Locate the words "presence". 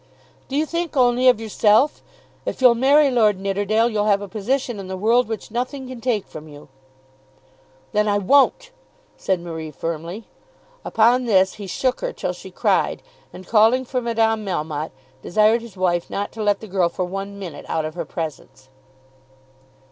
18.03-18.69